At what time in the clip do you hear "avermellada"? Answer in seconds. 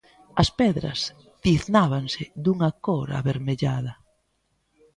3.19-3.93